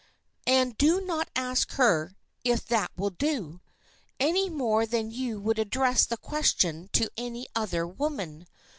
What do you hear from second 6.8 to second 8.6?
to any other woman.